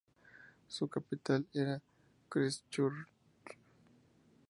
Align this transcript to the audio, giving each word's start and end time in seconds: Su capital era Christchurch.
Su 0.67 0.87
capital 0.87 1.45
era 1.53 1.79
Christchurch. 2.27 3.05